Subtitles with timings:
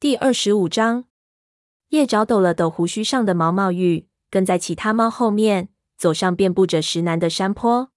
[0.00, 1.04] 第二十五章，
[1.90, 7.90] 叶爪抖了抖胡须上的毛毛雨，跟在其他猫后面走上遍布着石楠的山坡。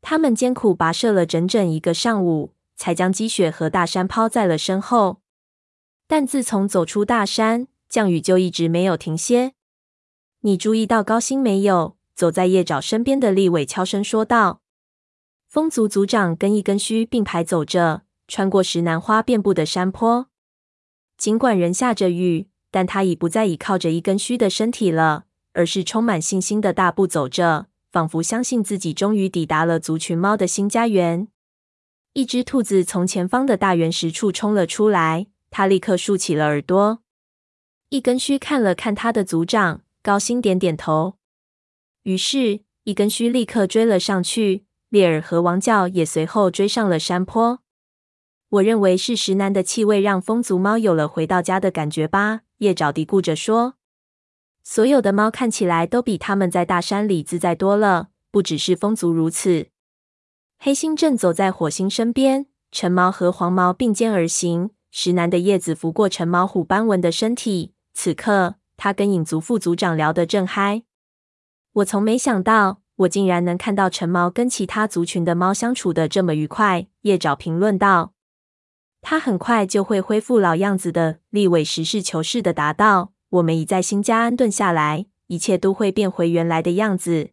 [0.00, 5.20] 他们艰苦跋涉了整整一个上午，才将积雪和大山抛在了身后。
[6.08, 9.52] 但自从走出大山，降雨就一直没有停歇。
[10.40, 11.96] 你注意到高星没有？
[12.16, 14.60] 走在叶爪身边的立伟悄声说道。
[15.46, 20.26] 风族族长跟一根须并排走着，穿过石楠花遍布的山坡。
[21.22, 31.28] 尽管仍下着雨，但他已不再倚靠着一根须的身体了，而是充满信心的大步走着，仿佛相信自己终于抵达了族群猫的新家园。
[32.14, 36.98] 一只兔子从前方的大圆石处冲了出来，它立刻竖起了耳朵。
[37.90, 41.18] 一根须看了看他的族长，高兴点点头。
[42.02, 47.61] 于是，一根须立刻追了上去，猎尔和王叫也随后追上了山坡。
[48.52, 53.76] 我认为是石楠的气味让风族猫有了回到家的感觉吧，叶爪嘀咕着说。
[54.62, 59.68] 所有的猫看起来都比他们在大山里自在多了，不只是风族如此。
[60.58, 67.72] 黑星正走在火星身边，橙毛和黄毛并肩而行，石楠的叶子拂过橙毛虎斑纹的身体。
[67.94, 70.82] 此刻，他跟影族副族长聊得正嗨。
[71.72, 76.86] 我从没想到，我竟然能看到橙毛跟其他族群的猫相处得这么愉快。
[77.00, 78.12] 叶爪评论道。
[79.02, 81.18] 他很快就会恢复老样子的。
[81.28, 87.30] 立伟实事求是的答道：“我们已在新家安顿下来，一切都会变回原来的样子。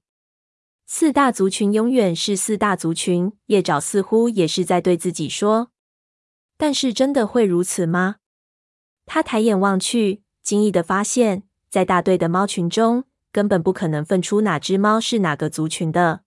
[0.87, 5.69] 四大族群永远是四大族群。”叶爪似乎也是在对自己说
[6.57, 8.15] ：“但是真的会如此吗？”
[9.05, 16.21] 他抬眼望去，惊异的发现，在大队的猫群中，根本不可能分出哪只猫是哪个族群的。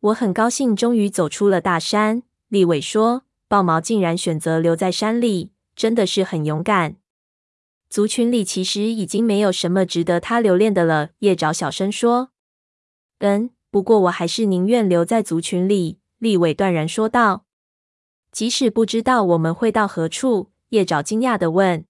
[0.00, 2.24] 我很高兴，终于走出了大山。
[2.48, 3.27] 立伟说。
[3.48, 6.96] 豹毛竟然选择留在山里，真的是很勇敢。
[7.88, 11.10] 族群里其实已经没有什么值得他留恋的了。
[11.20, 12.28] 叶爪小声说
[13.20, 17.46] ：“嗯，不过我还是宁愿留在族群里。”立伟断然说道。
[18.30, 21.86] 即使不知道我们会到何处，叶爪惊讶的问：“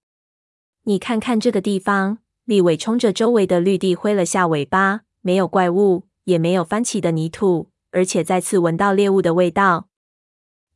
[0.85, 9.89] 你看看这个地方。”立伟冲着周围的绿地挥了下尾巴，没有怪物，也没有翻起的泥土，而且再次闻到猎物的味道。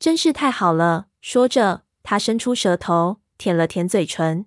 [0.03, 1.07] 真是太好了！
[1.21, 4.47] 说着，他伸出舌头舔了舔嘴唇。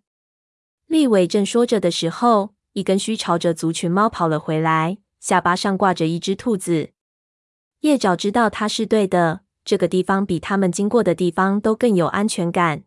[0.86, 6.90] 立伟正说着的时候，一根须朝着族群猫跑了回来，下巴上挂着一只兔子。
[7.80, 12.84] 叶爪知道他是对的，这个地方比他们经过的地方都更有安全感。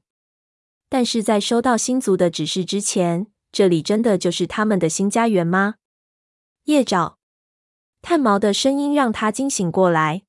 [0.91, 5.77] 但是在收到新族的指示之前，这里真的就是他们的新家园吗？
[6.65, 7.17] 叶爪，
[8.03, 10.25] 炭毛的声音让他惊醒过来。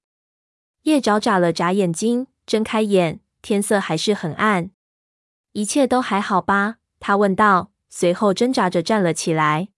[0.84, 4.72] 叶爪眨了眨眼睛，睁开眼，天色还是很暗。
[5.52, 6.78] 一切都还好吧？
[7.00, 9.70] 他问道，随后挣扎着站了起来。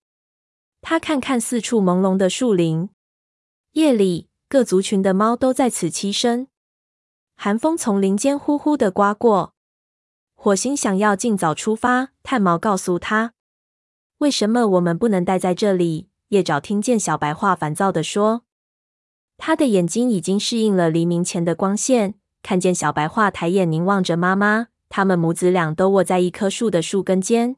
[0.81, 2.89] 他看看四处朦胧的树林，
[3.73, 6.47] 夜里各族群的猫都在此栖身。
[7.35, 9.53] 寒风从林间呼呼的刮过。
[10.35, 13.33] 火星想要尽早出发，炭毛告诉他
[14.19, 18.43] ：“为什么我们不能待在这里？”叶爪听见小白话烦躁地说。
[19.43, 22.13] 他的眼睛已经适应了黎明前的光线，
[22.43, 27.55] 看见小白桦抬眼凝望着妈妈，他们母子俩都卧在一棵树的树根间。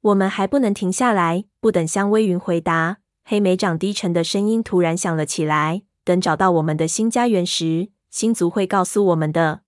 [0.00, 1.44] 我们还不能停下来。
[1.60, 2.96] 不等香微云回答，
[3.26, 5.82] 黑莓长低沉的声音突然响了起来。
[6.02, 9.60] 等找到我们的新家园时，星族会告诉我们的。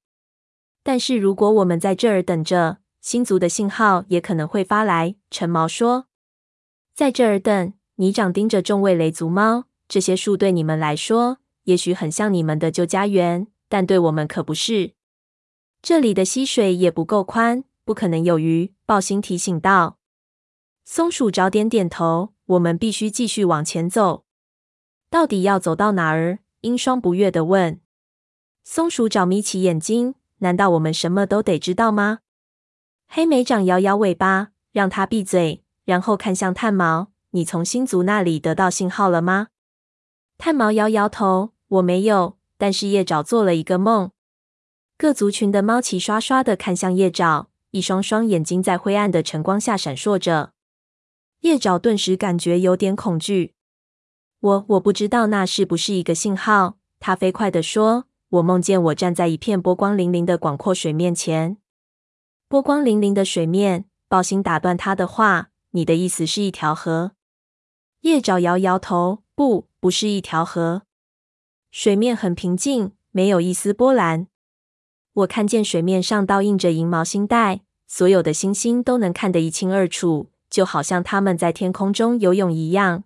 [0.82, 5.16] 但是如果我们在这儿等着，星族的信号也可能会发来。
[5.30, 6.06] 陈毛说
[6.96, 9.64] ：“在这儿等。”泥长盯着众位雷族猫。
[9.88, 14.92] 这些树对你们来说，也许很像你们的旧家园，但对我们可不是。
[15.80, 18.74] 这里的溪水也不够宽，不可能有鱼。
[18.84, 19.98] 豹星提醒道。
[20.84, 22.34] 松鼠找点点头。
[22.46, 24.24] 我们必须继续往前走。
[25.10, 26.38] 到底要走到哪儿？
[26.62, 27.78] 鹰双不悦地问。
[28.64, 30.14] 松鼠找眯起眼睛。
[30.38, 32.20] 难道我们什么都得知道吗？
[33.06, 37.08] 黑莓长摇摇尾巴，让他闭嘴，然后看向炭毛。
[37.32, 39.48] 你从星族那里得到信号了吗？
[40.38, 42.38] 炭毛摇摇头，我没有。
[42.56, 44.10] 但是叶爪做了一个梦。
[44.96, 50.52] 各族群的猫齐刷刷的看向叶爪，一双双眼睛在灰暗的晨光下闪烁着。
[51.42, 53.54] 叶爪顿时感觉有点恐惧。
[54.40, 56.78] 我我不知道那是不是一个信号。
[56.98, 61.58] 他飞快地说：“我梦见我站在一片波光粼粼的广阔水面前。”
[62.48, 63.84] 波光粼粼的水面。
[64.08, 67.12] 暴星打断他的话：“你的意思是一条河？”
[68.02, 70.82] 叶爪摇摇头：“不。”不是一条河，
[71.70, 74.26] 水面很平静，没有一丝波澜。
[75.12, 83.04] 我看见水面上倒映着银毛星带，所有的星星都能看得一清二楚，就好像他们在天空中游泳一样。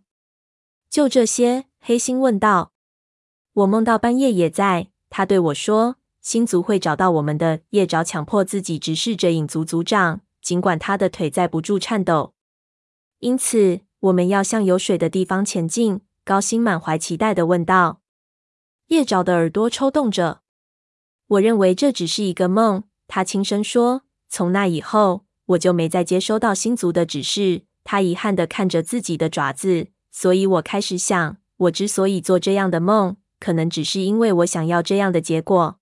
[0.88, 2.72] 就这些，黑星问道。
[3.52, 12.32] 我梦到半夜也在，他对我说：“星族会找到我们的。”夜爪强迫自己直视着影族族长，尽管他的腿在不住颤抖。
[13.18, 16.00] 因此，我们要向有水的地方前进。
[16.24, 18.00] 高星满怀期待地问道。
[18.88, 20.42] 夜爪的耳朵抽动着。
[21.26, 24.02] 我认为这只是一个梦，他轻声说。
[24.28, 27.62] 从那以后，我就没再接收到星族的指示。
[27.84, 33.16] 他遗憾地看着自己的爪子，所以我开始想，我之所以做这样的梦。
[33.40, 35.78] 可能只是因为我想要这样的结果。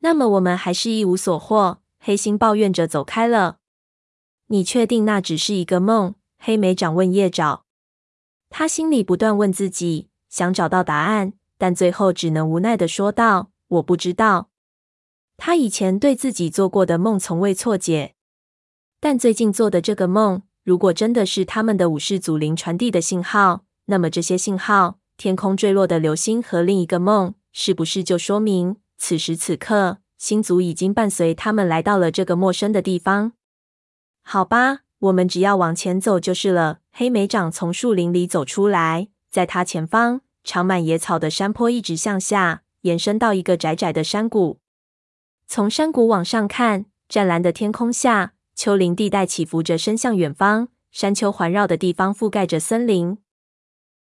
[0.00, 1.78] 那么我们还是一无所获。
[1.98, 3.58] 黑心抱怨着走开了。
[4.48, 6.14] 你确定那只是一个梦？
[6.38, 7.65] 黑莓长问夜爪。
[8.50, 14.50] 他心里不断问自己，想找到答案，但最后只能无奈的说道：“我不知道。”
[15.36, 18.14] 他以前对自己做过的梦从未错解，
[19.00, 24.98] 但最近做的这个梦，如果真的是他们的武士祖灵传递的信号，那么这些信号。
[25.18, 33.32] 天空坠落的流星和另一个梦，是不是就说明此时此刻星族已经伴随他们来到了这个陌生的地方？
[34.22, 36.80] 好吧，我们只要往前走就是了。
[36.98, 44.60] 黑莓长从树林里走出来，在他前方，长满野草的山坡一直向下延伸到一个窄窄的山谷。
[45.46, 50.68] 从山谷往上看，湛蓝的天空下，丘陵地带起伏着，伸向远方。
[50.90, 53.18] 山丘环绕的地方覆盖着森林。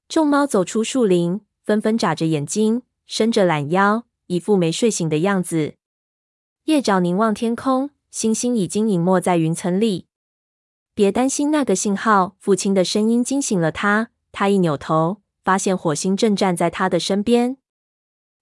[0.08, 5.74] 众猫走出树林，纷纷眨着眼睛，伸着懒腰，一副没睡醒的样子。
[6.64, 10.07] 夜爪凝望天空，星星已经隐没在云层里。
[10.98, 12.34] 别担心，那个信号。
[12.40, 14.10] 父亲的声音惊醒了他。
[14.32, 17.56] 他一扭头，发现火星正站在他的身边。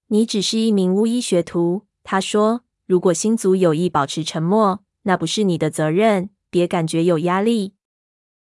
[0.06, 2.62] 你只是一名巫医学徒，他说。
[2.86, 6.30] 如果星族有意保持沉默，那不是你的责任。
[6.48, 7.74] 别感觉有压力。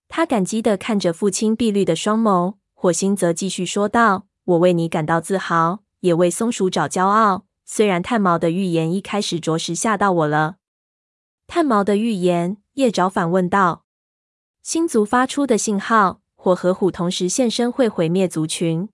[0.08, 2.54] 他感激地看着父亲碧绿的双眸。
[2.72, 7.44] 火星则继续说道：“我为你感到自豪，也为松鼠找骄傲。
[7.66, 10.56] 虽然炭毛的预言一开始着实吓到我了。”
[11.46, 12.56] 炭毛的预言？
[12.74, 13.84] 夜爪反问道。
[14.62, 18.90] 星族发出的信号，火和虎同时现身会毁灭族群。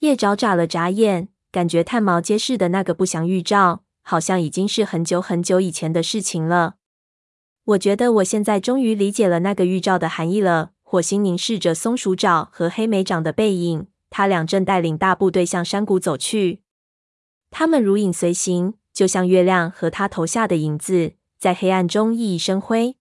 [0.00, 6.74] 夜爪眨了眨眼，感觉探毛揭示的那个不祥预兆，好像已经是很久很久以前的事情了。
[7.64, 10.72] 我觉得我现在终于理解了那个预兆的含义了。
[10.82, 16.60] 火星凝视着松鼠爪和黑莓掌的背影，他俩正带领大部队向山谷走去。
[17.50, 22.96] 他们如影随形，就像月亮和他投下的影子，在黑暗中熠熠生辉。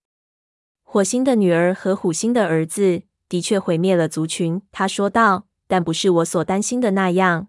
[0.93, 7.47] 火星的女儿和虎星的儿子的确毁灭了族群，他说道，但不是我所担心的那样。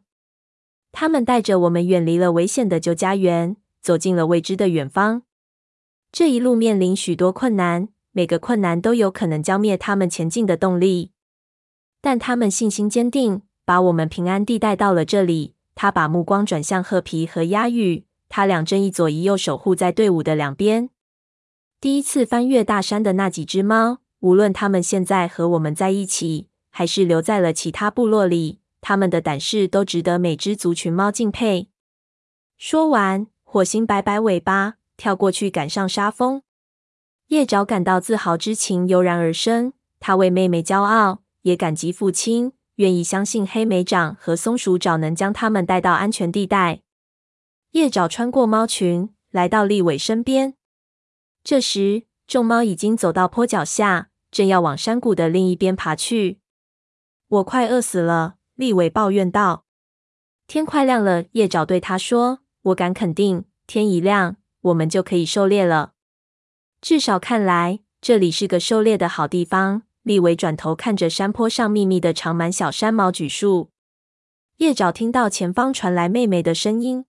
[0.92, 5.22] 他们带着我们远离了危险的旧家园，走进了未知的远方。
[6.12, 7.88] 这一路面临许多困难。
[8.12, 11.10] 每个困难都有可能浇灭他们前进的动力，
[12.00, 15.56] 但他们信心坚定，把我们平安地带到了这里。
[15.74, 20.90] 他把目光转向褐皮和鸭羽，他俩正一左一右守护在队伍的两边。
[21.82, 31.70] 第一次翻越大山的那几只猫，无论它们现在和我们在一起，还是留在了其他部落里，它们的胆识都值得每只族群猫敬佩。
[32.56, 36.42] 说完，火星摆摆尾巴，跳过去赶上沙峰。
[37.26, 46.82] 夜爪感到自豪之情油然而生，他为妹妹骄傲，也感激父亲，愿意相信黑莓长和松鼠爪能将他们带到安全地带。
[47.72, 50.54] 夜爪穿过猫群，来到立伟身边。
[51.44, 56.40] 这时，众猫已经走到坡脚下，正要往山谷的另一边爬去。
[57.28, 59.64] 我快饿死了，立伟抱怨道。
[60.46, 65.94] 天快亮了，夜爪对他说：“我敢肯定，天一亮，我们就可以狩猎了。”
[66.80, 69.82] 至少看来，这里是个狩猎的好地方。
[70.02, 73.70] 利维转头看着山坡上密密的长满小山毛榉树。
[74.56, 77.06] 夜爪听到前方传来妹妹的声音：“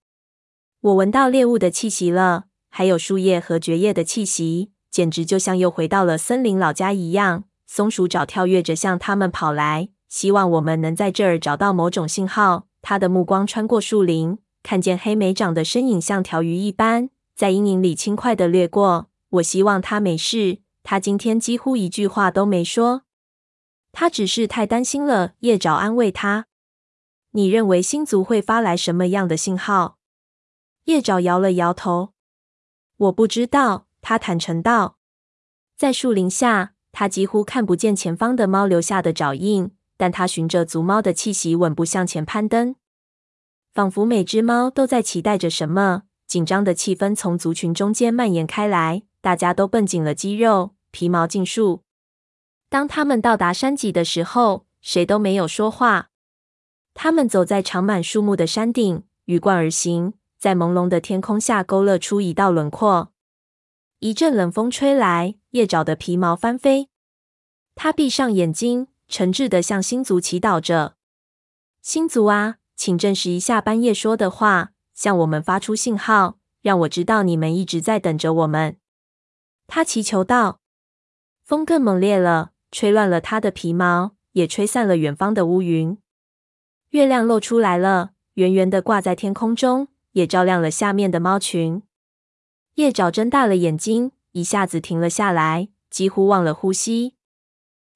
[0.79, 12.65] 我闻到猎物的气息了，还有树叶和蕨叶的气息，简直就像又回到了森林老家一样。”松鼠爪跳跃着向他们跑来，希望我们能在这儿找到某种信号。
[12.81, 19.07] 他的目光穿过树林，看见黑莓长的身影像条鱼一般，在阴影里轻快地掠过。
[19.29, 20.57] 我希望他没事。
[20.81, 23.03] 他今天几乎一句话都没说。
[23.91, 25.33] 他只是太担心了。
[25.41, 26.47] 夜爪安慰他
[27.33, 29.97] ：“你认为星族会发来什么样的信号？”
[30.85, 32.13] 夜爪摇了摇头
[33.03, 34.97] ：“我不知道。”他坦诚道
[35.77, 42.75] ：“在树林下，他几乎看不见前方的猫留下的爪印，但他循着族猫的气息稳步向前攀登，
[43.73, 46.03] 仿佛每只猫都在期待着什么。
[46.27, 51.83] 紧张的气氛从族群中间蔓延开来。”大家都绷紧了肌肉，皮毛尽竖。
[52.67, 56.09] 当他们到达山脊的时候，谁都没有说话。
[56.93, 63.13] 他们走在长满树木的山顶，鱼贯而行，在朦胧的天空下勾勒出一道轮廓。
[63.99, 66.89] 一阵冷风吹来，叶爪的皮毛翻飞。
[67.75, 70.97] 他闭上眼睛，诚挚地向星族祈祷着
[71.81, 78.75] ：“星族啊，请证实一下半夜说的话，向我们发出信号，让我知道你们一直在等着我们。”
[79.67, 80.59] 他祈求道。
[81.45, 85.97] 风更猛烈了，吹乱了他的皮毛，也吹散了远方的乌云。
[86.89, 91.83] 月亮露出来了，圆圆的挂在天空中，也照亮了下面的猫群。
[92.75, 97.13] 叶爪睁大了眼睛，一下子停了下来，几乎忘了呼吸。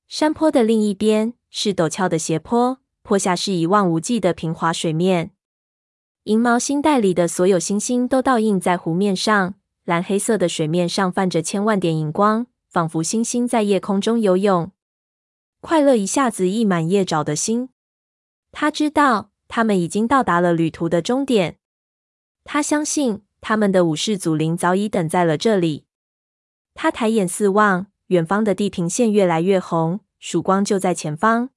[0.07, 5.31] 山坡的另一边是陡峭的斜坡，坡下是一望无际的平滑水面。
[6.25, 9.55] 银毛星带里的所有星星都倒映在湖面上，
[9.85, 14.71] 蓝黑色的水面上泛着千万点银光，仿佛星星在夜空中游泳。
[15.59, 17.69] 快乐一下子溢满叶爪的心，
[18.51, 21.56] 他知道他们已经到达了旅途的终点。
[22.47, 23.21] 他相信。
[23.39, 25.85] 他们的武士祖灵早已等在了这里。
[26.73, 31.51] 他抬眼四望，远方的地平线越来越红，曙光就在前方。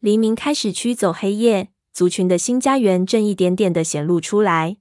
[0.00, 4.78] 黎明开始驱走黑夜，族群的新家园正一点点的显露出来。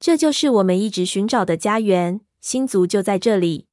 [0.00, 3.67] 这就是我们一直寻找的家园，新族就在这里。